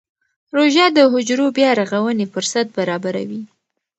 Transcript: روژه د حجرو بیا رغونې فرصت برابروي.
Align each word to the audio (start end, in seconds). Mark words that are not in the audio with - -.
روژه 0.55 0.85
د 0.97 0.99
حجرو 1.13 1.47
بیا 1.57 1.69
رغونې 1.79 2.25
فرصت 2.33 2.67
برابروي. 2.77 3.41